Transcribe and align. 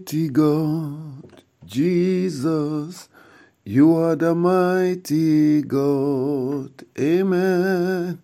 mighty 0.00 0.30
God, 0.30 1.42
Jesus. 1.66 3.10
You 3.66 3.94
are 3.96 4.16
the 4.16 4.34
mighty 4.34 5.60
God. 5.60 6.70
Amen. 6.98 8.18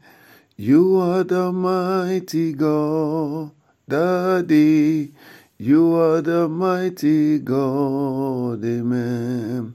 You 0.57 0.99
are 0.99 1.23
the 1.23 1.53
mighty 1.53 2.55
God. 2.55 3.51
Daddy, 3.87 5.13
you 5.59 5.95
are 5.97 6.23
the 6.23 6.49
mighty 6.49 7.41
God. 7.41 8.65
Amen. 8.65 9.75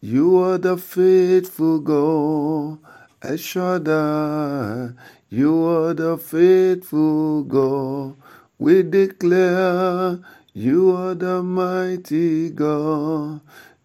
You 0.00 0.38
are 0.38 0.56
the 0.58 0.76
faithful 0.76 1.80
God. 1.80 2.78
Eshada, 3.22 4.94
you 5.28 5.66
are 5.66 5.94
the 5.94 6.16
faithful 6.16 7.42
God. 7.42 8.14
We 8.60 8.82
declare 8.82 10.20
you 10.54 10.96
are 10.96 11.14
the 11.14 11.42
mighty 11.42 12.50
God. 12.50 13.40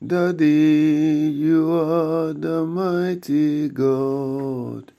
Daddy, 0.05 1.31
you 1.35 1.71
are 1.73 2.33
the 2.33 2.65
mighty 2.65 3.69
God. 3.69 4.91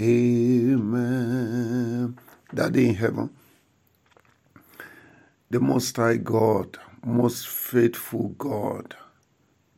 Amen. 0.00 0.98
Daddy 2.54 2.88
in 2.90 2.94
heaven, 2.96 3.30
the 5.50 5.60
Most 5.60 5.96
High 5.96 6.18
God, 6.18 6.78
most 7.04 7.48
faithful 7.48 8.30
God, 8.38 8.96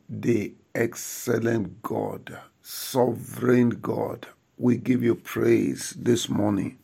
the 0.09 0.53
excellent 0.75 1.81
God, 1.83 2.39
sovereign 2.61 3.69
God, 3.71 4.27
we 4.57 4.77
give 4.77 5.03
you 5.03 5.15
praise 5.15 5.95
this 5.97 6.29
morning. 6.29 6.77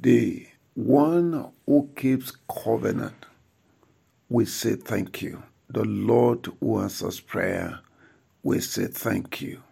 The 0.00 0.46
one 0.74 1.50
who 1.66 1.90
keeps 1.96 2.32
covenant, 2.48 3.26
we 4.28 4.44
say 4.46 4.76
thank 4.76 5.22
you. 5.22 5.42
The 5.70 5.84
Lord 5.84 6.48
who 6.60 6.80
answers 6.80 7.20
prayer, 7.20 7.80
we 8.42 8.60
say 8.60 8.86
thank 8.86 9.40
you. 9.42 9.62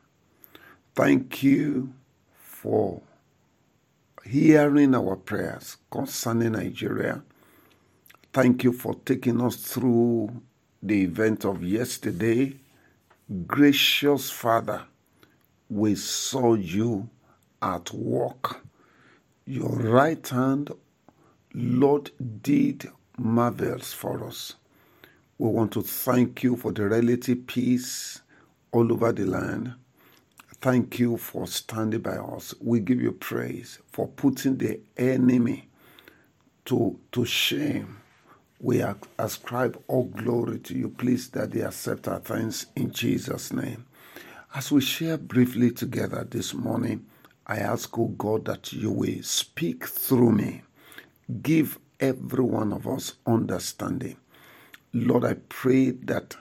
Thank 0.95 1.43
you 1.43 1.95
for 2.35 3.03
hearing 4.25 4.95
our 4.95 5.17
prayers 5.17 5.79
concerning 5.91 6.53
Nigeria. 6.53 7.23
Thank 8.33 8.65
you 8.65 8.73
for 8.73 8.95
taking 9.05 9.41
us 9.41 9.57
through 9.57 10.31
the 10.83 11.03
event 11.03 11.45
of 11.45 11.65
yesterday. 11.65 12.55
Gracious 13.47 14.31
Father, 14.31 14.83
we 15.71 15.95
saw 15.97 16.55
you 16.55 17.09
at 17.63 17.93
work. 17.93 18.63
Your 19.47 19.71
right 19.71 20.27
hand, 20.29 20.71
Lord, 21.55 22.11
did 22.43 22.91
marvels 23.19 23.93
for 23.93 24.25
us. 24.27 24.55
We 25.39 25.49
want 25.51 25.73
to 25.73 25.83
thank 25.83 26.43
you 26.45 26.57
for 26.57 26.73
the 26.73 26.89
relative 26.89 27.47
peace 27.47 28.21
all 28.73 28.93
over 28.93 29.13
the 29.13 29.27
land. 29.27 29.75
Thank 30.61 30.99
you 30.99 31.17
for 31.19 31.47
standing 31.47 32.01
by 32.01 32.17
us. 32.19 32.55
We 32.61 32.81
give 32.81 33.01
you 33.01 33.13
praise 33.13 33.79
for 33.93 34.09
putting 34.09 34.59
the 34.59 34.81
enemy 34.97 35.69
to, 36.67 36.99
to 37.13 37.25
shame. 37.27 37.99
We 38.61 38.85
ascribe 39.19 39.83
all 39.89 40.05
glory 40.05 40.61
to 40.61 40.75
you. 40.79 40.91
Please, 40.91 41.31
that 41.31 41.53
they 41.53 41.63
accept 41.63 42.09
our 42.09 42.21
thanks 42.21 42.67
in 42.77 42.93
Jesus' 42.93 43.53
name. 43.53 43.87
As 44.55 44.73
we 44.73 44.81
share 44.83 45.19
briefly 45.19 45.71
together 45.73 46.27
this 46.31 46.55
morning, 46.55 47.07
I 47.47 47.59
ask, 47.59 47.99
oh 47.99 48.09
God, 48.09 48.47
that 48.47 48.73
you 48.73 48.91
will 48.91 49.23
speak 49.23 49.87
through 49.87 50.33
me. 50.33 50.63
Give 51.43 51.79
every 52.01 52.45
one 52.45 52.73
of 52.73 52.87
us 52.89 53.15
understanding. 53.27 54.17
Lord, 54.93 55.25
I 55.25 55.35
pray 55.49 55.91
that 55.93 56.37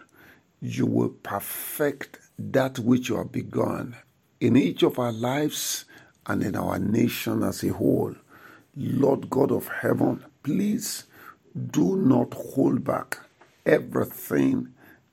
you 0.62 0.86
will 0.86 1.10
perfect 1.10 2.20
that 2.40 2.80
which 2.80 3.10
you 3.10 3.18
have 3.18 3.32
begun 3.32 3.96
in 4.42 4.58
each 4.58 4.84
of 4.84 5.00
our 5.00 5.12
lives 5.12 5.86
and 6.28 6.44
in 6.44 6.56
our 6.56 6.80
nation 6.80 7.44
as 7.44 7.64
a 7.64 7.70
whole. 7.74 8.16
Lord 8.76 9.30
God 9.30 9.52
of 9.52 9.68
heaven, 9.68 10.26
please 10.44 11.06
do 11.72 11.96
not 11.98 12.34
hold 12.34 12.84
back 12.84 13.20
everything 13.66 14.70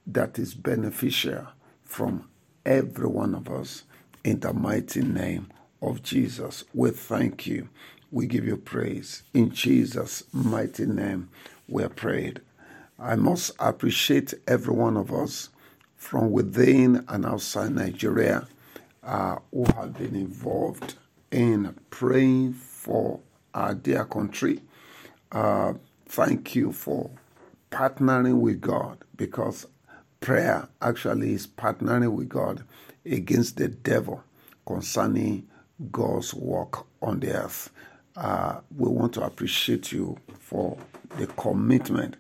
that 0.07 0.39
is 0.39 0.55
beneficial 0.55 1.47
from 1.85 2.29
every 2.67 3.09
one 3.09 3.35
of 3.35 3.49
us 3.51 3.85
in 4.25 4.41
the 4.41 4.53
mighty 4.53 5.03
name 5.03 5.49
of 5.83 6.03
Jesus. 6.03 6.65
We 6.75 6.91
thank 6.91 7.47
you. 7.47 7.69
We 8.17 8.27
give 8.27 8.47
you 8.47 8.57
praise. 8.57 9.25
In 9.35 9.51
Jesus' 9.51 10.25
mighty 10.33 10.87
name, 10.87 11.29
we 11.69 11.83
are 11.83 11.91
prayed. 11.91 12.41
I 12.99 13.15
must 13.15 13.51
appreciate 13.59 14.33
every 14.49 14.73
one 14.73 14.97
of 14.97 15.13
us 15.13 15.51
from 15.97 16.31
within 16.31 17.05
and 17.09 17.27
outside 17.27 17.73
Nigeria 17.73 18.49
uh, 19.05 19.37
who 19.53 19.67
have 19.77 19.99
been 19.99 20.17
involved 20.17 20.95
in 21.31 21.75
praying 21.91 22.55
for 22.55 23.21
our 23.53 23.75
dear 23.75 24.07
country. 24.07 24.63
Uh, 25.31 25.75
thank 26.09 26.55
you 26.55 26.73
for 26.73 27.11
partnering 27.71 28.41
with 28.41 28.63
God 28.63 28.97
because 29.19 29.67
prayer 30.21 30.71
actually 30.81 31.35
is 31.35 31.47
partnering 31.47 32.13
with 32.15 32.31
God 32.31 32.65
against 33.05 33.59
the 33.59 33.69
devil 33.69 34.25
concerning 34.67 35.47
God's 35.93 36.33
work 36.33 36.87
on 37.03 37.21
the 37.21 37.33
earth. 37.35 37.69
Uh, 38.17 38.61
we 38.77 38.89
want 38.89 39.13
to 39.13 39.23
appreciate 39.23 39.93
you 39.93 40.17
for 40.39 40.79
the 41.19 41.27
commitment. 41.27 42.17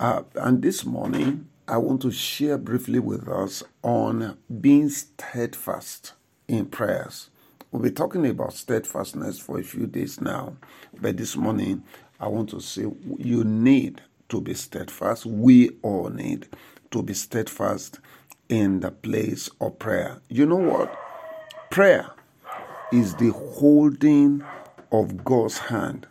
Uh, 0.00 0.22
and 0.34 0.62
this 0.62 0.84
morning, 0.84 1.48
I 1.68 1.76
want 1.76 2.02
to 2.02 2.10
share 2.10 2.58
briefly 2.58 2.98
with 2.98 3.28
us 3.28 3.62
on 3.82 4.36
being 4.60 4.88
steadfast 4.88 6.14
in 6.48 6.66
prayers. 6.66 7.30
We'll 7.70 7.82
be 7.82 7.90
talking 7.92 8.26
about 8.26 8.54
steadfastness 8.54 9.38
for 9.38 9.58
a 9.60 9.62
few 9.62 9.86
days 9.86 10.20
now, 10.20 10.56
but 11.00 11.16
this 11.16 11.36
morning 11.36 11.84
I 12.20 12.26
want 12.28 12.50
to 12.50 12.60
say 12.60 12.86
you 13.18 13.44
need 13.44 14.02
to 14.28 14.40
be 14.40 14.54
steadfast. 14.54 15.24
We 15.24 15.70
all 15.82 16.10
need 16.10 16.48
to 16.90 17.02
be 17.02 17.14
steadfast 17.14 18.00
in 18.48 18.80
the 18.80 18.90
place 18.90 19.48
of 19.60 19.78
prayer. 19.78 20.20
You 20.28 20.46
know 20.46 20.56
what? 20.56 20.94
Prayer 21.70 22.10
is 22.92 23.14
the 23.14 23.30
holding 23.30 24.44
of 24.92 25.24
God's 25.24 25.58
hand 25.58 26.06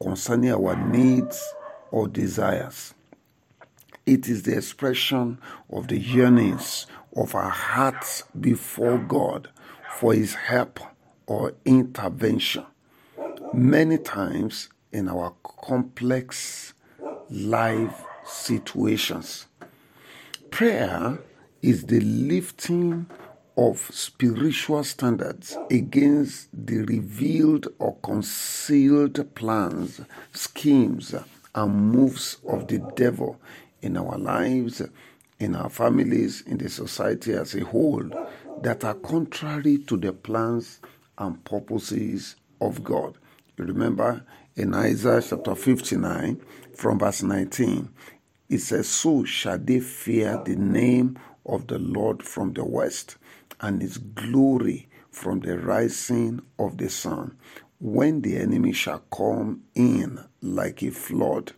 concerning 0.00 0.52
our 0.52 0.76
needs 0.76 1.42
or 1.90 2.06
desires. 2.06 2.94
It 4.06 4.28
is 4.28 4.42
the 4.42 4.56
expression 4.56 5.38
of 5.70 5.88
the 5.88 5.98
yearnings 5.98 6.86
of 7.16 7.34
our 7.34 7.50
hearts 7.50 8.22
before 8.38 8.98
God 8.98 9.48
for 9.96 10.14
His 10.14 10.34
help 10.34 10.78
or 11.26 11.54
intervention. 11.64 12.64
Many 13.52 13.98
times 13.98 14.68
in 14.92 15.08
our 15.08 15.34
complex 15.42 16.74
life 17.30 18.04
situations, 18.24 19.46
prayer 20.50 21.18
is 21.62 21.84
the 21.84 22.00
lifting 22.00 23.06
of 23.58 23.76
spiritual 23.92 24.84
standards 24.84 25.58
against 25.68 26.48
the 26.52 26.78
revealed 26.84 27.66
or 27.80 27.96
concealed 28.04 29.34
plans, 29.34 30.00
schemes, 30.32 31.12
and 31.56 31.74
moves 31.74 32.36
of 32.48 32.68
the 32.68 32.78
devil 32.94 33.36
in 33.82 33.96
our 33.96 34.16
lives, 34.16 34.80
in 35.40 35.56
our 35.56 35.68
families, 35.68 36.42
in 36.42 36.56
the 36.58 36.68
society 36.70 37.32
as 37.32 37.56
a 37.56 37.64
whole 37.64 38.08
that 38.62 38.84
are 38.84 38.94
contrary 38.94 39.78
to 39.78 39.96
the 39.96 40.12
plans 40.12 40.78
and 41.18 41.44
purposes 41.44 42.36
of 42.60 42.84
God. 42.84 43.18
You 43.56 43.64
remember 43.64 44.22
in 44.54 44.72
Isaiah 44.72 45.20
chapter 45.20 45.56
59 45.56 46.40
from 46.76 47.00
verse 47.00 47.24
19, 47.24 47.88
it 48.50 48.58
says, 48.58 48.88
So 48.88 49.24
shall 49.24 49.58
they 49.58 49.80
fear 49.80 50.40
the 50.44 50.54
name 50.54 51.18
of 51.44 51.66
the 51.66 51.80
Lord 51.80 52.22
from 52.22 52.52
the 52.52 52.64
west 52.64 53.16
and 53.60 53.82
his 53.82 53.98
glory 53.98 54.88
from 55.10 55.40
the 55.40 55.58
rising 55.58 56.42
of 56.58 56.78
the 56.78 56.88
sun. 56.90 57.36
When 57.80 58.22
the 58.22 58.36
enemy 58.36 58.72
shall 58.72 59.00
come 59.12 59.62
in 59.74 60.20
like 60.42 60.82
a 60.82 60.90
flood, 60.90 61.52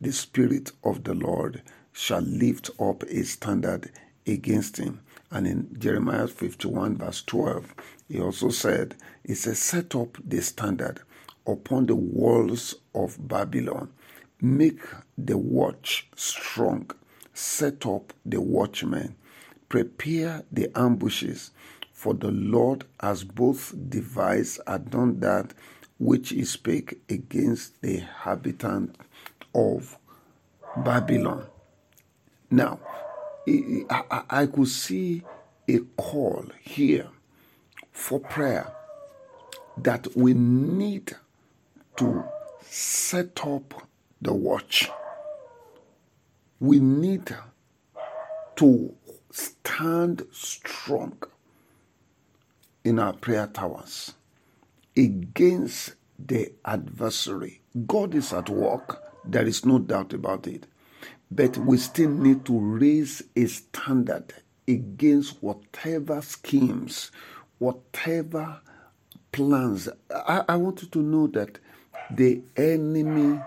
the 0.00 0.12
Spirit 0.12 0.72
of 0.84 1.04
the 1.04 1.14
Lord 1.14 1.62
shall 1.92 2.20
lift 2.22 2.70
up 2.80 3.02
a 3.04 3.24
standard 3.24 3.90
against 4.26 4.76
him. 4.78 5.00
And 5.30 5.46
in 5.46 5.76
Jeremiah 5.78 6.28
51, 6.28 6.96
verse 6.98 7.22
12, 7.22 7.74
he 8.08 8.20
also 8.20 8.50
said, 8.50 8.96
He 9.24 9.34
says, 9.34 9.58
Set 9.58 9.94
up 9.94 10.16
the 10.24 10.40
standard 10.40 11.00
upon 11.46 11.86
the 11.86 11.96
walls 11.96 12.74
of 12.94 13.16
Babylon, 13.28 13.90
make 14.40 14.80
the 15.16 15.36
watch 15.36 16.08
strong, 16.16 16.90
set 17.34 17.86
up 17.86 18.12
the 18.24 18.40
watchmen, 18.40 19.16
prepare 19.68 20.44
the 20.50 20.70
ambushes, 20.76 21.50
for 21.92 22.14
the 22.14 22.30
Lord 22.30 22.84
has 23.00 23.24
both 23.24 23.74
devised 23.88 24.60
and 24.66 24.90
done 24.90 25.20
that 25.20 25.52
which 25.98 26.30
he 26.30 26.44
spake 26.44 27.00
against 27.08 27.80
the 27.82 27.96
inhabitant 27.96 28.96
of 29.54 29.98
Babylon. 30.76 31.46
Now, 32.50 32.78
I 33.46 34.46
could 34.46 34.68
see 34.68 35.22
a 35.68 35.78
call 35.96 36.46
here 36.60 37.08
for 37.90 38.20
prayer 38.20 38.72
that 39.78 40.06
we 40.16 40.34
need 40.34 41.16
to 41.96 42.24
set 42.60 43.44
up 43.46 43.74
the 44.22 44.32
watch. 44.32 44.88
We 46.60 46.80
need 46.80 47.34
to 48.56 48.94
stand 49.32 50.26
strong 50.32 51.18
in 52.84 52.98
our 53.00 53.14
prayer 53.14 53.48
towers 53.48 54.14
against 54.96 55.94
the 56.18 56.52
adversary. 56.64 57.60
God 57.86 58.14
is 58.14 58.32
at 58.32 58.50
work, 58.50 59.02
there 59.24 59.46
is 59.46 59.64
no 59.66 59.78
doubt 59.80 60.14
about 60.14 60.46
it. 60.46 60.66
But 61.30 61.56
we 61.58 61.78
still 61.78 62.10
need 62.10 62.46
to 62.46 62.58
raise 62.60 63.22
a 63.36 63.46
standard 63.46 64.34
against 64.68 65.42
whatever 65.42 66.22
schemes, 66.22 67.12
whatever 67.58 68.60
plans. 69.32 69.88
I, 70.14 70.44
I 70.48 70.56
want 70.56 70.82
you 70.82 70.88
to 70.90 71.00
know 71.00 71.26
that 71.28 71.58
the 72.10 72.42
enemy 72.56 73.40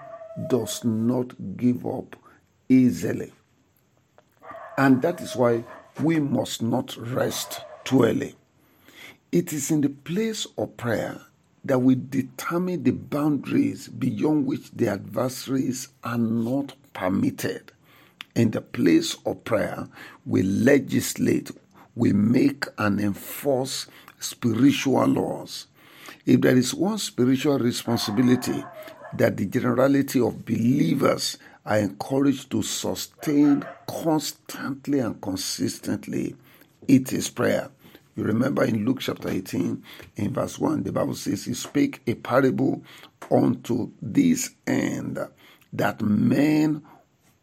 does 0.49 0.83
not 0.85 1.57
give 1.57 1.85
up 1.85 2.15
easily. 2.69 3.33
And 4.77 5.01
that 5.01 5.21
is 5.21 5.35
why 5.35 5.63
we 6.01 6.19
must 6.19 6.61
not 6.61 6.95
rest 6.97 7.61
too 7.83 8.03
early. 8.03 8.35
It 9.31 9.53
is 9.53 9.71
in 9.71 9.81
the 9.81 9.89
place 9.89 10.45
of 10.57 10.77
prayer 10.77 11.21
that 11.63 11.79
we 11.79 11.95
determine 11.95 12.83
the 12.83 12.91
boundaries 12.91 13.87
beyond 13.87 14.47
which 14.47 14.71
the 14.71 14.87
adversaries 14.87 15.89
are 16.03 16.17
not 16.17 16.73
permitted. 16.93 17.71
In 18.35 18.51
the 18.51 18.61
place 18.61 19.17
of 19.25 19.43
prayer, 19.43 19.87
we 20.25 20.41
legislate, 20.41 21.51
we 21.95 22.13
make 22.13 22.65
and 22.77 22.99
enforce 22.99 23.87
spiritual 24.19 25.05
laws. 25.05 25.67
If 26.25 26.41
there 26.41 26.57
is 26.57 26.73
one 26.73 26.97
spiritual 26.97 27.59
responsibility 27.59 28.63
that 29.17 29.37
the 29.37 29.45
generality 29.45 30.21
of 30.21 30.45
believers 30.45 31.37
are 31.65 31.79
encouraged 31.79 32.51
to 32.51 32.63
sustain 32.63 33.63
constantly 33.87 34.99
and 34.99 35.21
consistently, 35.21 36.35
it 36.87 37.13
is 37.13 37.29
prayer. 37.29 37.69
You 38.15 38.23
remember 38.23 38.63
in 38.63 38.85
Luke 38.85 38.99
chapter 38.99 39.29
18, 39.29 39.83
in 40.17 40.33
verse 40.33 40.59
1, 40.59 40.83
the 40.83 40.91
Bible 40.91 41.15
says, 41.15 41.45
He 41.45 41.53
spake 41.53 42.01
a 42.07 42.15
parable 42.15 42.83
unto 43.29 43.91
this 44.01 44.51
end 44.67 45.19
that 45.73 46.01
men 46.01 46.83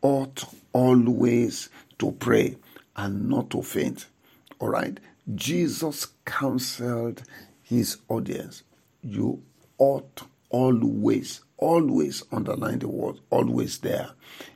ought 0.03 0.45
always 0.73 1.71
to 1.99 2.13
pray 2.13 2.57
and 2.97 3.29
not 3.29 3.51
to 3.51 3.63
faint. 3.63 4.07
All 4.59 4.69
right? 4.69 4.99
Jesus 5.35 6.07
counseled 6.25 7.23
his 7.63 7.99
audience. 8.09 8.63
You 9.03 9.43
ought 9.79 10.23
always, 10.51 11.41
always 11.59 12.23
underline 12.33 12.81
the 12.81 12.89
word 12.89 13.21
always 13.31 13.79
there. 13.79 14.11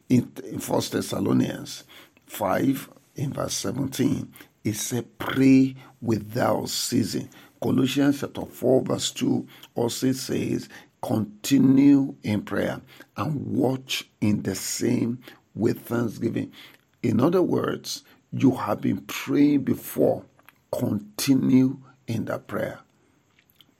In, 0.09 0.33
in 0.45 0.61
1 0.61 0.83
Thessalonians 0.93 1.85
5, 2.27 2.91
in 3.17 3.33
verse 3.33 3.55
17, 3.55 4.33
it 4.65 4.75
said, 4.77 5.19
Pray 5.19 5.77
without 6.01 6.69
ceasing. 6.71 7.29
Colossians 7.63 8.21
chapter 8.21 8.47
4, 8.47 8.83
verse 8.83 9.11
2 9.13 9.47
also 9.75 10.13
says, 10.13 10.69
Continue 11.03 12.15
in 12.23 12.43
prayer 12.43 12.81
and 13.17 13.47
watch 13.47 14.09
in 14.21 14.43
the 14.43 14.55
same 14.55 15.19
with 15.55 15.81
thanksgiving. 15.87 16.53
In 17.03 17.21
other 17.21 17.43
words, 17.43 18.05
you 18.33 18.53
have 18.53 18.81
been 18.81 19.03
praying 19.03 19.65
before, 19.65 20.25
continue 20.73 21.79
in 22.07 22.27
that 22.27 22.47
prayer. 22.47 22.81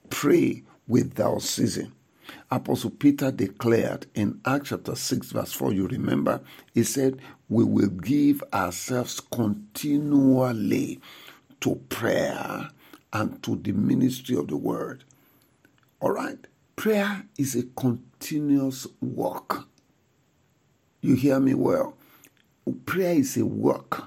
Pray 0.09 0.63
without 0.87 1.41
ceasing. 1.41 1.93
Apostle 2.51 2.91
Peter 2.91 3.31
declared 3.31 4.07
in 4.15 4.41
Acts 4.45 4.69
chapter 4.69 4.95
6, 4.95 5.31
verse 5.31 5.53
4, 5.53 5.73
you 5.73 5.87
remember, 5.87 6.41
he 6.73 6.83
said, 6.83 7.19
We 7.49 7.63
will 7.65 7.89
give 7.89 8.43
ourselves 8.53 9.19
continually 9.19 10.99
to 11.61 11.75
prayer 11.89 12.69
and 13.13 13.41
to 13.43 13.55
the 13.57 13.73
ministry 13.73 14.35
of 14.37 14.47
the 14.47 14.57
word. 14.57 15.03
All 16.01 16.11
right? 16.11 16.39
Prayer 16.75 17.25
is 17.37 17.55
a 17.55 17.63
continuous 17.63 18.87
work. 19.01 19.65
You 21.01 21.15
hear 21.15 21.39
me 21.39 21.53
well? 21.53 21.95
Prayer 22.85 23.15
is 23.15 23.37
a 23.37 23.45
work 23.45 24.05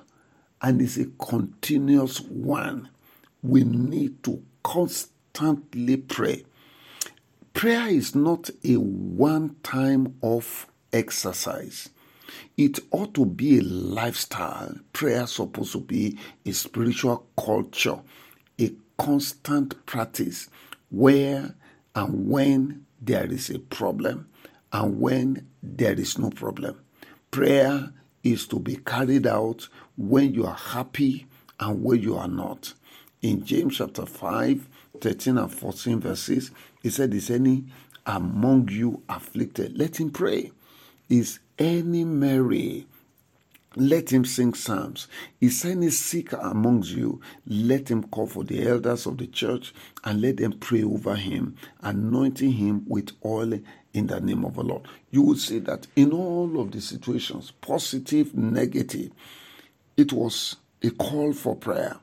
and 0.63 0.83
it's 0.83 0.97
a 0.99 1.07
continuous 1.21 2.21
one. 2.21 2.91
We 3.43 3.65
need 3.65 4.23
to 4.25 4.43
constantly 4.63 5.99
pray. 5.99 6.45
Prayer 7.57 7.89
is 7.89 8.15
not 8.15 8.51
a 8.67 8.75
one 8.77 9.57
time 9.63 10.17
off 10.21 10.67
exercise. 10.93 11.89
It 12.59 12.81
ought 12.93 13.15
to 13.15 13.25
be 13.25 13.61
a 13.61 13.63
lifestyle. 13.63 14.77
Prayer 14.93 15.23
is 15.23 15.33
supposed 15.33 15.73
to 15.73 15.81
be 15.81 16.19
a 16.47 16.53
spiritual 16.53 17.27
culture, 17.43 17.99
a 18.61 18.75
constant 18.99 19.87
practice 19.87 20.51
where 20.91 21.57
and 21.97 22.29
when 22.31 22.85
there 23.01 23.27
is 23.33 23.49
a 23.49 23.59
problem 23.59 24.29
and 24.75 25.01
when 25.01 25.49
there 25.63 25.95
is 25.99 26.19
no 26.19 26.29
problem. 26.31 26.79
Prayer 27.31 27.91
is 28.23 28.47
to 28.49 28.61
be 28.61 28.77
carried 28.77 29.27
out 29.27 29.71
when 29.97 30.35
you 30.35 30.47
are 30.47 30.55
happy 30.57 31.27
and 31.59 31.83
when 31.83 32.03
you 32.03 32.19
are 32.19 32.29
not. 32.29 32.75
In 33.23 33.47
James 33.47 33.79
chapter 33.79 34.07
5, 34.07 34.69
13 35.01 35.39
and 35.39 35.53
14 35.53 36.01
verses, 36.01 36.51
he 36.83 36.91
said, 36.91 37.15
Is 37.15 37.31
any 37.31 37.65
among 38.07 38.69
you 38.69 39.03
afflicted? 39.09 39.77
Let 39.79 40.01
him 40.01 40.11
pray. 40.11 40.53
Is 41.09 41.39
any 41.59 42.05
merry? 42.05 42.87
Let 43.79 44.11
him 44.11 44.25
sing 44.25 44.55
psalms. 44.55 45.07
Is 45.39 45.63
any 45.67 45.91
sick 45.91 46.33
amongst 46.33 46.93
you? 46.93 47.21
Let 47.47 47.91
him 47.91 48.05
call 48.05 48.27
for 48.27 48.43
the 48.43 48.67
elders 48.67 49.05
of 49.05 49.19
the 49.19 49.27
church 49.27 49.75
and 50.03 50.23
let 50.23 50.39
them 50.39 50.53
pray 50.53 50.83
over 50.83 51.15
him, 51.15 51.57
anointing 51.83 52.53
him 52.53 52.87
with 52.89 53.11
oil 53.23 53.61
in 53.93 54.07
the 54.07 54.21
name 54.21 54.47
of 54.47 54.55
the 54.55 54.63
Lord. 54.63 54.89
You 55.11 55.23
will 55.23 55.37
see 55.37 55.59
that 55.61 55.87
in 55.95 56.13
all 56.13 56.59
of 56.59 56.71
the 56.71 56.81
situations, 56.81 57.51
positive, 57.61 58.35
negative, 58.35 59.11
it 59.97 60.13
was 60.13 60.57
a 60.83 60.91
call 60.91 61.35
for 61.35 61.55
prayer. 61.55 61.99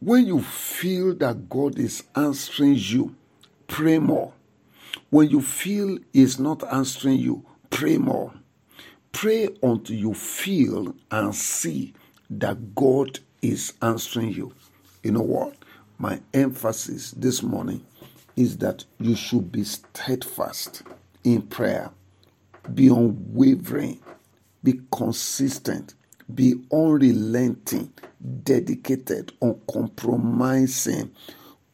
When 0.00 0.26
you 0.26 0.42
feel 0.42 1.14
that 1.16 1.48
God 1.48 1.78
is 1.78 2.04
answering 2.14 2.76
you, 2.76 3.16
pray 3.66 3.98
more. 3.98 4.32
When 5.10 5.30
you 5.30 5.42
feel 5.42 5.98
He's 6.12 6.38
not 6.38 6.62
answering 6.72 7.18
you, 7.18 7.44
pray 7.70 7.98
more. 7.98 8.32
Pray 9.12 9.48
until 9.62 9.96
you 9.96 10.14
feel 10.14 10.94
and 11.10 11.34
see 11.34 11.94
that 12.30 12.74
God 12.74 13.20
is 13.42 13.72
answering 13.82 14.30
you. 14.32 14.54
You 15.02 15.12
know 15.12 15.22
what? 15.22 15.56
My 15.98 16.20
emphasis 16.34 17.12
this 17.12 17.42
morning 17.42 17.84
is 18.36 18.58
that 18.58 18.84
you 19.00 19.16
should 19.16 19.50
be 19.52 19.64
steadfast 19.64 20.82
in 21.24 21.42
prayer, 21.42 21.90
be 22.74 22.88
unwavering, 22.88 24.00
be 24.62 24.80
consistent, 24.92 25.94
be 26.34 26.54
unrelenting, 26.72 27.92
dedicated, 28.42 29.32
uncompromising, 29.42 31.10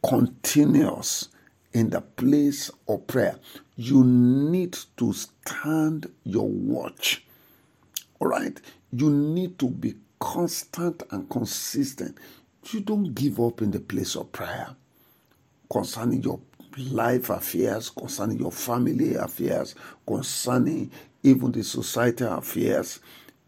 continuous 0.07 1.29
in 1.73 1.89
the 1.89 2.01
place 2.01 2.69
of 2.87 3.07
prayer. 3.07 3.37
You 3.75 4.03
need 4.03 4.77
to 4.97 5.13
stand 5.13 6.11
your 6.23 6.47
watch. 6.47 7.25
All 8.19 8.27
right? 8.27 8.59
You 8.91 9.09
need 9.09 9.57
to 9.59 9.69
be 9.69 9.95
constant 10.19 11.03
and 11.11 11.29
consistent. 11.29 12.17
You 12.71 12.81
don't 12.81 13.13
give 13.13 13.39
up 13.39 13.61
in 13.61 13.71
the 13.71 13.79
place 13.79 14.15
of 14.15 14.31
prayer 14.31 14.75
concerning 15.71 16.21
your 16.23 16.39
life 16.77 17.29
affairs, 17.29 17.89
concerning 17.89 18.39
your 18.39 18.51
family 18.51 19.15
affairs, 19.15 19.75
concerning 20.07 20.91
even 21.23 21.51
the 21.51 21.63
society 21.63 22.23
affairs. 22.25 22.99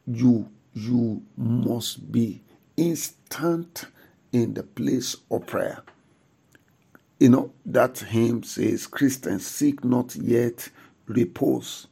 You 0.07 0.49
you 0.75 1.23
must 1.37 2.11
be 2.11 2.43
instant 2.77 3.85
in 4.31 4.53
the 4.53 4.63
place 4.63 5.15
of 5.31 5.47
prayer. 5.47 5.81
You 7.19 7.29
know, 7.29 7.51
that 7.65 7.97
hymn 7.99 8.43
says, 8.43 8.85
Christians 8.85 9.47
seek 9.47 9.83
not 9.85 10.15
yet 10.15 10.69
repose. 11.07 11.87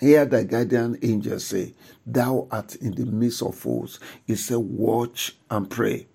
Hear 0.00 0.24
the 0.26 0.44
guardian 0.44 0.98
angel 1.02 1.40
say, 1.40 1.74
Thou 2.06 2.46
art 2.50 2.76
in 2.76 2.92
the 2.92 3.04
midst 3.04 3.42
of 3.42 3.56
foes. 3.56 4.00
He 4.26 4.36
said, 4.36 4.58
Watch 4.58 5.36
and 5.50 5.68
pray. 5.68 6.06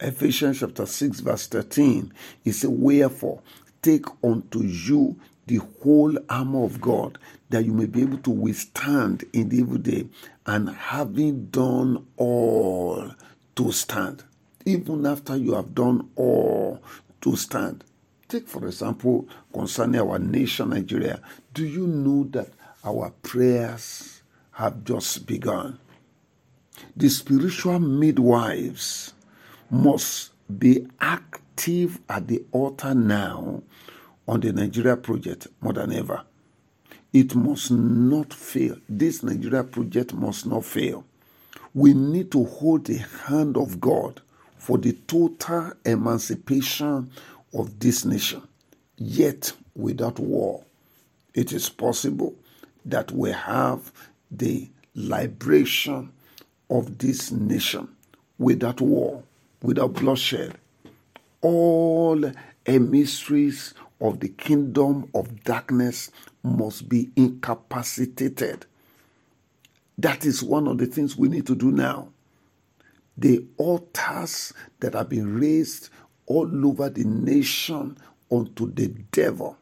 Ephesians 0.00 0.60
chapter 0.60 0.86
6, 0.86 1.20
verse 1.20 1.46
13, 1.46 2.12
he 2.42 2.52
said, 2.52 2.70
Wherefore, 2.70 3.40
take 3.82 4.06
unto 4.22 4.62
you 4.62 5.16
the 5.46 5.60
whole 5.82 6.16
armor 6.28 6.64
of 6.64 6.80
God, 6.80 7.18
that 7.50 7.64
you 7.64 7.72
may 7.72 7.86
be 7.86 8.02
able 8.02 8.18
to 8.18 8.30
withstand 8.30 9.24
in 9.32 9.48
the 9.48 9.58
evil 9.58 9.78
day, 9.78 10.06
and 10.46 10.68
having 10.70 11.46
done 11.46 12.06
all 12.16 13.10
to 13.56 13.72
stand. 13.72 14.24
Even 14.64 15.06
after 15.06 15.36
you 15.36 15.54
have 15.54 15.74
done 15.74 16.08
all 16.16 16.82
to 17.20 17.36
stand. 17.36 17.84
Take, 18.28 18.48
for 18.48 18.66
example, 18.66 19.28
concerning 19.52 20.00
our 20.00 20.18
nation, 20.18 20.70
Nigeria. 20.70 21.20
Do 21.52 21.64
you 21.66 21.86
know 21.86 22.24
that 22.30 22.48
our 22.84 23.10
prayers 23.22 24.22
have 24.52 24.84
just 24.84 25.26
begun? 25.26 25.78
The 26.96 27.08
spiritual 27.08 27.78
midwives 27.80 29.12
must 29.70 30.30
be 30.58 30.86
active 31.00 32.00
at 32.08 32.26
the 32.28 32.42
altar 32.52 32.94
now 32.94 33.62
on 34.26 34.40
the 34.40 34.52
Nigeria 34.52 34.96
project 34.96 35.48
more 35.60 35.72
than 35.72 35.92
ever. 35.92 36.22
It 37.12 37.34
must 37.34 37.70
not 37.70 38.32
fail. 38.32 38.76
This 38.88 39.22
Nigeria 39.22 39.62
project 39.64 40.14
must 40.14 40.46
not 40.46 40.64
fail. 40.64 41.04
We 41.72 41.94
need 41.94 42.32
to 42.32 42.44
hold 42.44 42.86
the 42.86 42.98
hand 42.98 43.56
of 43.56 43.80
God 43.80 44.20
for 44.56 44.78
the 44.78 44.92
total 45.06 45.72
emancipation 45.84 47.10
of 47.52 47.78
this 47.78 48.04
nation, 48.04 48.42
yet 48.96 49.52
without 49.74 50.18
war. 50.18 50.64
It 51.34 51.52
is 51.52 51.68
possible 51.68 52.34
that 52.84 53.10
we 53.12 53.30
have 53.32 53.92
the 54.30 54.68
liberation 54.94 56.10
of 56.70 56.98
this 56.98 57.30
nation 57.30 57.88
without 58.38 58.80
war, 58.80 59.22
without 59.62 59.94
bloodshed. 59.94 60.54
All 61.42 62.32
emissaries 62.66 63.74
of 64.04 64.20
the 64.20 64.28
kingdom 64.28 65.08
of 65.14 65.42
darkness 65.44 66.10
must 66.42 66.90
be 66.90 67.10
incapacitated. 67.16 68.66
That 69.96 70.26
is 70.26 70.42
one 70.42 70.68
of 70.68 70.76
the 70.76 70.84
things 70.86 71.16
we 71.16 71.28
need 71.28 71.46
to 71.46 71.54
do 71.54 71.72
now. 71.72 72.08
The 73.16 73.46
altars 73.56 74.52
that 74.80 74.92
have 74.92 75.08
been 75.08 75.40
raised 75.40 75.88
all 76.26 76.66
over 76.66 76.90
the 76.90 77.04
nation 77.04 77.96
unto 78.30 78.70
the 78.72 78.88
devil 79.10 79.56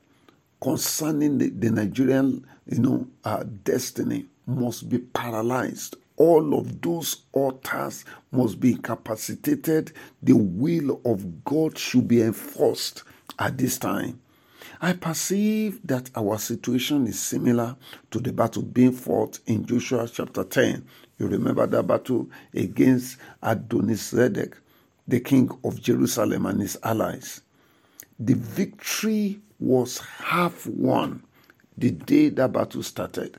concerning 0.60 1.38
the, 1.38 1.50
the 1.50 1.70
Nigerian, 1.70 2.44
you 2.66 2.78
know, 2.78 3.06
uh, 3.24 3.44
destiny 3.62 4.26
must 4.46 4.88
be 4.88 4.98
paralyzed. 4.98 5.96
All 6.16 6.58
of 6.58 6.80
those 6.80 7.22
altars 7.32 8.04
must 8.32 8.58
be 8.58 8.72
incapacitated. 8.72 9.92
The 10.20 10.32
will 10.34 11.00
of 11.04 11.44
God 11.44 11.78
should 11.78 12.08
be 12.08 12.22
enforced 12.22 13.04
at 13.38 13.56
this 13.56 13.78
time. 13.78 14.18
I 14.84 14.94
perceive 14.94 15.78
that 15.86 16.10
our 16.16 16.38
situation 16.38 17.06
is 17.06 17.20
similar 17.20 17.76
to 18.10 18.18
the 18.18 18.32
battle 18.32 18.62
being 18.62 18.90
fought 18.90 19.38
in 19.46 19.64
Joshua 19.64 20.08
chapter 20.12 20.42
10. 20.42 20.84
You 21.20 21.28
remember 21.28 21.68
that 21.68 21.86
battle 21.86 22.28
against 22.52 23.18
Adonizedek, 23.44 24.54
the 25.06 25.20
king 25.20 25.48
of 25.62 25.80
Jerusalem 25.80 26.46
and 26.46 26.60
his 26.60 26.76
allies. 26.82 27.42
The 28.18 28.34
victory 28.34 29.40
was 29.60 29.98
half 29.98 30.66
won 30.66 31.22
the 31.78 31.92
day 31.92 32.30
that 32.30 32.52
battle 32.52 32.82
started. 32.82 33.38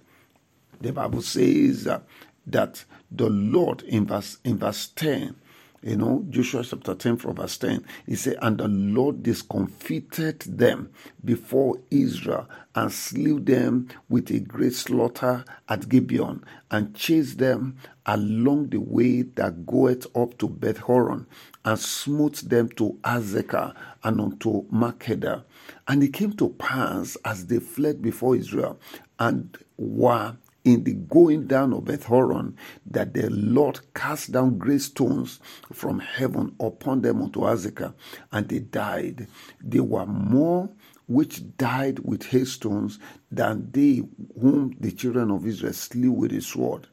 The 0.80 0.94
Bible 0.94 1.22
says 1.22 1.88
uh, 1.88 2.00
that 2.48 2.86
the 3.12 3.30
Lord, 3.30 3.82
in 3.82 4.06
verse, 4.06 4.38
in 4.46 4.58
verse 4.60 4.88
10, 4.96 5.36
you 5.84 5.98
know, 5.98 6.26
Joshua 6.30 6.64
chapter 6.64 6.96
10 6.96 7.18
from 7.18 7.36
verse 7.36 7.58
10, 7.58 7.86
he 8.08 8.16
said, 8.16 8.38
And 8.42 8.58
the 8.60 8.68
Lord 8.70 9.24
discomfited 9.24 10.42
them 10.42 10.92
before 11.26 11.78
Israel 11.92 12.50
and 12.76 12.92
slew 12.92 13.40
them 13.42 13.90
with 14.10 14.32
a 14.32 14.40
great 14.40 14.74
slaughter 14.74 15.46
at 15.70 15.90
Gibeon 15.90 16.44
and 16.72 16.96
chased 16.96 17.38
them 17.40 17.78
along 18.08 18.70
the 18.70 18.80
way 18.80 19.24
that 19.24 19.66
goeth 19.66 20.08
up 20.16 20.38
to 20.40 20.50
Beth 20.50 20.78
Horon 20.80 21.28
and 21.66 21.80
smote 21.80 22.38
them 22.50 22.70
to 22.78 22.98
Azekah 23.04 23.76
and 24.04 24.22
unto 24.22 24.66
Makkedah. 24.70 25.44
And 25.88 26.04
it 26.04 26.14
came 26.14 26.34
to 26.34 26.50
pass 26.50 27.18
as 27.26 27.48
they 27.48 27.60
fled 27.60 28.02
before 28.02 28.36
Israel 28.36 28.80
and 29.20 29.58
were 29.78 30.36
in 30.64 30.84
the 30.84 30.94
going 30.94 31.48
down 31.48 31.74
of 31.74 31.86
Beth 31.86 32.06
Horon 32.06 32.56
that 32.86 33.14
the 33.14 33.30
Lord 33.30 33.82
cast 33.94 34.32
down 34.32 34.58
great 34.58 34.82
stones 34.82 35.40
from 35.72 36.00
heaven 36.00 36.56
upon 36.60 37.02
them 37.02 37.22
unto 37.22 37.42
Azekah, 37.42 37.94
and 38.32 38.48
they 38.48 38.60
died. 38.60 39.28
They 39.62 39.80
were 39.82 40.06
more 40.06 40.70
which 41.08 41.58
died 41.58 42.00
with 42.00 42.24
hailstones 42.28 43.00
than 43.32 43.70
they 43.72 44.02
whom 44.40 44.76
the 44.80 44.92
children 44.92 45.32
of 45.32 45.46
Israel 45.46 45.74
slew 45.74 46.12
with 46.12 46.32
a 46.34 46.42
sword. 46.42 46.88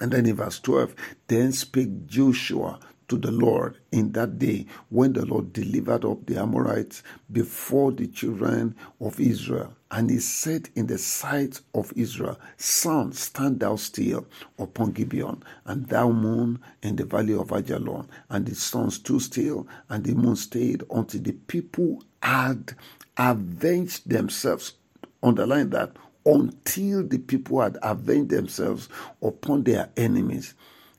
And 0.00 0.12
then 0.12 0.26
in 0.26 0.36
verse 0.36 0.60
12, 0.60 0.94
then 1.28 1.52
spake 1.52 2.06
Joshua 2.06 2.80
to 3.08 3.18
the 3.18 3.30
Lord 3.32 3.78
in 3.92 4.12
that 4.12 4.38
day 4.38 4.66
when 4.88 5.12
the 5.14 5.26
Lord 5.26 5.52
delivered 5.52 6.04
up 6.04 6.26
the 6.26 6.38
Amorites 6.38 7.02
before 7.30 7.92
the 7.92 8.06
children 8.06 8.76
of 9.00 9.18
Israel. 9.20 9.74
And 9.92 10.08
he 10.08 10.20
said 10.20 10.68
in 10.76 10.86
the 10.86 10.98
sight 10.98 11.60
of 11.74 11.92
Israel, 11.96 12.38
Sun, 12.56 13.12
stand 13.12 13.58
thou 13.60 13.74
still 13.76 14.26
upon 14.58 14.92
Gibeon, 14.92 15.42
and 15.64 15.86
thou 15.86 16.10
moon 16.10 16.60
in 16.82 16.94
the 16.94 17.04
valley 17.04 17.34
of 17.34 17.48
Ajalon. 17.52 18.06
And 18.28 18.46
the 18.46 18.54
sun 18.54 18.90
stood 18.92 19.22
still, 19.22 19.66
and 19.88 20.04
the 20.04 20.14
moon 20.14 20.36
stayed 20.36 20.84
until 20.90 21.20
the 21.20 21.32
people 21.32 22.04
had 22.22 22.76
avenged 23.16 24.08
themselves. 24.08 24.74
Underline 25.22 25.70
that 25.70 25.96
until 26.24 27.02
the 27.06 27.18
people 27.18 27.60
had 27.60 27.78
avenged 27.82 28.30
themselves 28.30 28.88
upon 29.20 29.64
their 29.64 29.90
enemies. 29.96 30.54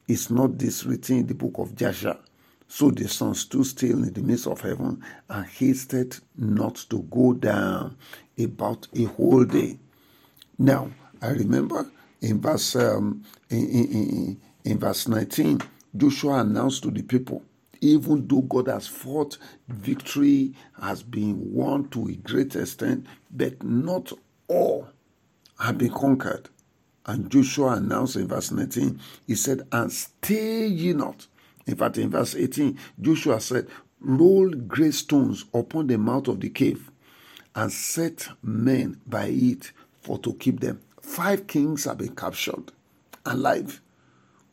Is 0.07 0.29
not 0.29 0.57
this 0.57 0.85
written 0.85 1.19
in 1.19 1.27
the 1.27 1.33
book 1.33 1.53
of 1.57 1.75
Jasher? 1.75 2.17
So 2.73 2.89
the 2.89 3.09
sun 3.09 3.35
stood 3.35 3.65
still 3.65 4.01
in 4.01 4.13
the 4.13 4.21
midst 4.21 4.47
of 4.47 4.61
heaven 4.61 5.03
and 5.27 5.45
hasted 5.45 6.17
not 6.37 6.75
to 6.89 6.99
go 7.11 7.33
down 7.33 7.97
about 8.39 8.87
a 8.95 9.03
whole 9.03 9.43
day. 9.43 9.77
Now, 10.57 10.89
I 11.21 11.31
remember 11.31 11.91
in 12.21 12.39
verse 12.39 12.77
um, 12.77 13.25
in, 13.49 13.67
in, 13.67 14.41
in, 14.63 14.79
verse 14.79 15.09
19, 15.09 15.59
Joshua 15.97 16.39
announced 16.39 16.83
to 16.83 16.91
the 16.91 17.01
people, 17.01 17.43
even 17.81 18.25
though 18.25 18.39
God 18.39 18.69
has 18.69 18.87
fought, 18.87 19.37
victory 19.67 20.53
has 20.81 21.03
been 21.03 21.53
won 21.53 21.89
to 21.89 22.07
a 22.07 22.13
great 22.13 22.55
extent, 22.55 23.05
but 23.31 23.61
not 23.61 24.13
all 24.47 24.87
have 25.59 25.77
been 25.77 25.91
conquered. 25.91 26.47
And 27.05 27.29
Joshua 27.29 27.73
announced 27.73 28.15
in 28.15 28.29
verse 28.29 28.49
19, 28.49 28.97
he 29.27 29.35
said, 29.35 29.67
And 29.73 29.91
stay 29.91 30.67
ye 30.67 30.93
not. 30.93 31.27
In 31.67 31.75
fact, 31.75 31.97
in 31.97 32.09
verse 32.09 32.35
18, 32.35 32.77
Joshua 33.01 33.39
said, 33.41 33.67
Roll 34.01 34.49
great 34.51 34.93
stones 34.95 35.45
upon 35.53 35.87
the 35.87 35.97
mouth 35.97 36.27
of 36.27 36.39
the 36.41 36.49
cave 36.49 36.91
and 37.55 37.71
set 37.71 38.27
men 38.43 38.99
by 39.07 39.27
it 39.27 39.71
for 40.01 40.17
to 40.19 40.33
keep 40.35 40.59
them. 40.61 40.81
Five 41.01 41.47
kings 41.47 41.85
have 41.85 41.99
been 41.99 42.15
captured 42.15 42.71
alive. 43.25 43.81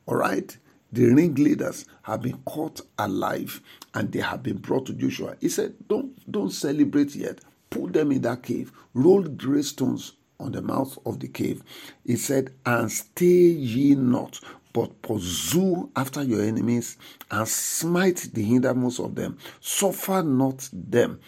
All 0.06 0.16
right? 0.16 0.56
The 0.92 1.06
ringleaders 1.06 1.86
have 2.02 2.22
been 2.22 2.38
caught 2.46 2.80
alive 2.98 3.60
and 3.94 4.12
they 4.12 4.20
have 4.20 4.42
been 4.42 4.58
brought 4.58 4.86
to 4.86 4.94
Joshua. 4.94 5.36
He 5.40 5.48
said, 5.48 5.74
Don't 5.88 6.30
don't 6.30 6.50
celebrate 6.50 7.14
yet. 7.14 7.40
Put 7.70 7.94
them 7.94 8.12
in 8.12 8.22
that 8.22 8.42
cave. 8.44 8.72
Roll 8.94 9.22
great 9.24 9.66
stones 9.66 10.12
on 10.40 10.52
the 10.52 10.62
mouth 10.62 10.98
of 11.06 11.20
the 11.20 11.28
cave. 11.28 11.62
He 12.04 12.16
said, 12.16 12.52
And 12.66 12.90
stay 12.90 13.26
ye 13.26 13.94
not, 13.96 14.40
but 14.78 15.02
pursue 15.02 15.90
after 15.96 16.22
your 16.22 16.40
enemies 16.40 16.98
and 17.32 17.48
smite 17.48 18.28
the 18.32 18.44
hindermost 18.44 19.00
of 19.00 19.16
them. 19.16 19.36
Suffer 19.60 20.22
not 20.22 20.68
them 20.72 21.18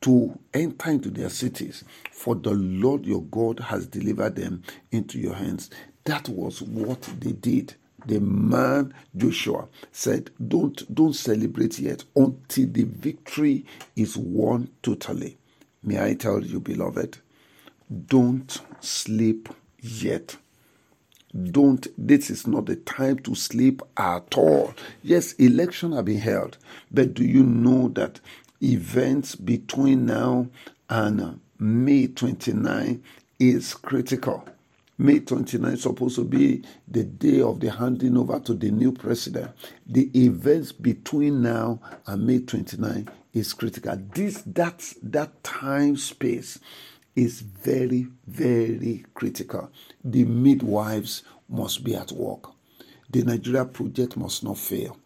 to 0.00 0.36
enter 0.52 0.90
into 0.90 1.10
their 1.10 1.28
cities, 1.30 1.84
for 2.10 2.34
the 2.34 2.50
Lord 2.50 3.06
your 3.06 3.22
God 3.22 3.60
has 3.60 3.86
delivered 3.86 4.34
them 4.34 4.64
into 4.90 5.20
your 5.20 5.34
hands. 5.34 5.70
That 6.02 6.28
was 6.28 6.62
what 6.62 7.00
they 7.20 7.30
did. 7.30 7.76
The 8.06 8.18
man 8.18 8.92
Joshua 9.16 9.68
said, 9.92 10.30
Don't 10.48 10.92
don't 10.92 11.14
celebrate 11.14 11.78
yet 11.78 12.02
until 12.16 12.66
the 12.66 12.84
victory 12.84 13.64
is 13.94 14.16
won 14.16 14.68
totally. 14.82 15.38
May 15.84 16.02
I 16.04 16.14
tell 16.14 16.42
you, 16.42 16.58
beloved, 16.58 17.18
don't 18.08 18.60
sleep 18.80 19.48
yet. 19.80 20.38
Don't, 21.34 21.86
this 21.98 22.30
is 22.30 22.46
not 22.46 22.66
the 22.66 22.76
time 22.76 23.18
to 23.20 23.34
sleep 23.34 23.82
at 23.96 24.36
all. 24.36 24.74
Yes, 25.02 25.32
election 25.34 25.92
have 25.92 26.06
been 26.06 26.18
held, 26.18 26.56
but 26.90 27.14
do 27.14 27.24
you 27.24 27.42
know 27.42 27.88
that 27.88 28.20
events 28.62 29.34
between 29.34 30.06
now 30.06 30.48
and 30.88 31.40
May 31.58 32.06
29 32.08 33.02
is 33.38 33.74
critical? 33.74 34.46
May 34.98 35.20
29 35.20 35.72
is 35.74 35.82
supposed 35.82 36.16
to 36.16 36.24
be 36.24 36.62
the 36.88 37.04
day 37.04 37.40
of 37.42 37.60
the 37.60 37.70
handing 37.70 38.16
over 38.16 38.40
to 38.40 38.54
the 38.54 38.70
new 38.70 38.92
president. 38.92 39.50
The 39.86 40.10
events 40.14 40.72
between 40.72 41.42
now 41.42 41.80
and 42.06 42.26
May 42.26 42.40
29 42.40 43.08
is 43.34 43.52
critical. 43.52 44.00
This 44.14 44.42
that 44.46 44.94
that 45.02 45.44
time 45.44 45.98
space 45.98 46.58
is 47.16 47.40
very 47.40 48.06
very 48.26 49.04
critical. 49.14 49.70
The 50.04 50.24
midwives 50.24 51.22
must 51.48 51.82
be 51.82 51.94
at 51.96 52.12
work. 52.12 52.50
The 53.10 53.22
Nigeria 53.24 53.64
project 53.64 54.16
must 54.16 54.44
not 54.44 54.58
fail. 54.58 54.96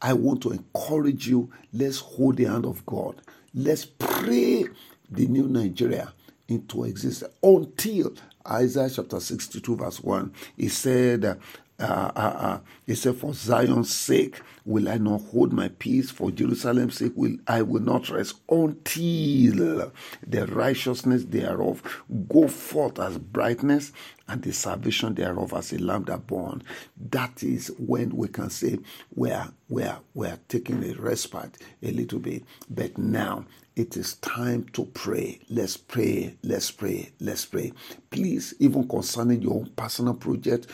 I 0.00 0.12
want 0.14 0.42
to 0.42 0.50
encourage 0.50 1.28
you. 1.28 1.50
Let's 1.72 1.98
hold 1.98 2.36
the 2.36 2.44
hand 2.44 2.66
of 2.66 2.84
God. 2.84 3.22
Let's 3.54 3.84
pray 3.84 4.64
the 5.10 5.26
new 5.26 5.46
Nigeria 5.48 6.12
into 6.48 6.84
existence 6.84 7.32
until 7.42 8.12
Isaiah 8.50 8.90
chapter 8.90 9.20
62, 9.20 9.76
verse 9.76 10.00
1. 10.00 10.32
He 10.56 10.68
said, 10.68 11.38
uh, 11.82 12.12
uh, 12.16 12.36
uh, 12.38 12.60
he 12.86 12.94
said, 12.94 13.16
For 13.16 13.34
Zion's 13.34 13.94
sake 13.94 14.40
will 14.64 14.88
I 14.88 14.98
not 14.98 15.22
hold 15.32 15.52
my 15.52 15.68
peace, 15.68 16.10
for 16.10 16.30
Jerusalem's 16.30 16.98
sake 16.98 17.12
will 17.16 17.36
I 17.48 17.62
will 17.62 17.82
not 17.82 18.08
rest 18.10 18.36
until 18.48 19.90
the 20.26 20.46
righteousness 20.48 21.24
thereof 21.24 21.82
go 22.28 22.48
forth 22.48 22.98
as 23.00 23.18
brightness 23.18 23.92
and 24.28 24.42
the 24.42 24.52
salvation 24.52 25.14
thereof 25.14 25.52
as 25.54 25.72
a 25.72 25.78
lamb 25.78 26.04
that 26.04 26.26
born. 26.26 26.62
That 27.10 27.42
is 27.42 27.72
when 27.78 28.16
we 28.16 28.28
can 28.28 28.50
say 28.50 28.78
we 29.14 29.30
are 29.32 29.52
we 29.68 29.82
are 29.84 30.00
we 30.14 30.28
are 30.28 30.38
taking 30.48 30.84
a 30.84 30.94
respite 30.94 31.58
a 31.82 31.90
little 31.90 32.20
bit. 32.20 32.44
But 32.70 32.96
now 32.98 33.46
it 33.76 33.96
is 33.96 34.14
time 34.16 34.64
to 34.74 34.84
pray. 34.86 35.40
Let's 35.50 35.76
pray. 35.76 36.36
Let's 36.42 36.70
pray. 36.70 37.12
Let's 37.20 37.44
pray. 37.46 37.72
Please, 38.10 38.54
even 38.60 38.88
concerning 38.88 39.42
your 39.42 39.54
own 39.54 39.72
personal 39.76 40.14
project, 40.14 40.68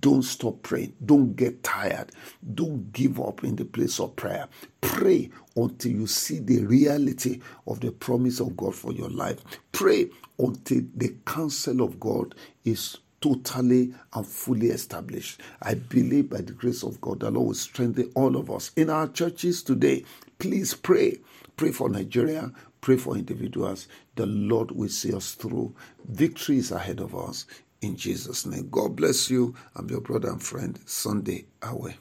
don't 0.00 0.22
stop 0.22 0.62
praying. 0.62 0.94
Don't 1.04 1.34
get 1.36 1.62
tired. 1.62 2.12
Don't 2.54 2.92
give 2.92 3.20
up 3.20 3.44
in 3.44 3.56
the 3.56 3.64
place 3.66 4.00
of 4.00 4.16
prayer. 4.16 4.48
Pray 4.80 5.30
until 5.56 5.92
you 5.92 6.06
see 6.06 6.40
the 6.40 6.64
reality 6.64 7.40
of 7.66 7.80
the 7.80 7.92
promise 7.92 8.40
of 8.40 8.56
God 8.56 8.74
for 8.74 8.92
your 8.92 9.10
life. 9.10 9.40
Pray 9.72 10.10
until 10.38 10.82
the 10.96 11.14
counsel 11.26 11.82
of 11.82 12.00
God 12.00 12.34
is 12.64 12.98
totally 13.20 13.94
and 14.14 14.26
fully 14.26 14.68
established. 14.68 15.42
I 15.62 15.76
believe 15.76 16.30
by 16.30 16.42
the 16.42 16.54
grace 16.54 16.84
of 16.84 17.00
God, 17.02 17.20
the 17.20 17.30
Lord 17.32 17.48
will 17.48 17.54
strengthen 17.54 18.12
all 18.16 18.36
of 18.36 18.50
us 18.50 18.72
in 18.76 18.90
our 18.90 19.08
churches 19.08 19.62
today. 19.64 20.04
Please 20.40 20.74
pray. 20.74 21.18
Pray 21.56 21.72
for 21.72 21.88
Nigeria. 21.90 22.52
Pray 22.80 22.96
for 22.96 23.16
individuals. 23.16 23.88
The 24.16 24.26
Lord 24.26 24.72
will 24.72 24.90
see 24.90 25.14
us 25.14 25.32
through. 25.34 25.74
Victory 26.08 26.58
is 26.58 26.72
ahead 26.72 27.00
of 27.00 27.14
us. 27.16 27.46
In 27.82 27.96
Jesus' 27.96 28.46
name. 28.46 28.68
God 28.70 28.96
bless 28.96 29.30
you. 29.30 29.54
I'm 29.76 29.90
your 29.90 30.00
brother 30.02 30.30
and 30.30 30.42
friend, 30.42 30.78
Sunday 30.86 31.46
Awe. 31.62 31.94